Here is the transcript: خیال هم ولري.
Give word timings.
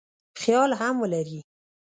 خیال 0.41 0.71
هم 0.81 0.95
ولري. 1.01 1.39